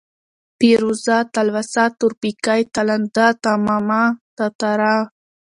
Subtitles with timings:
[0.59, 4.03] پېروزه، تلوسه، تورپيکۍ، تالنده، تمامه،
[4.37, 4.95] تاتره،